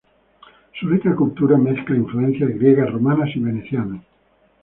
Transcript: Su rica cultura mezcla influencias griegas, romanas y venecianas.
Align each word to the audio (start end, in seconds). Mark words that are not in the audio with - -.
Su 0.79 0.87
rica 0.89 1.15
cultura 1.15 1.59
mezcla 1.59 1.95
influencias 1.95 2.49
griegas, 2.57 2.91
romanas 2.91 3.29
y 3.35 3.39
venecianas. 3.39 4.01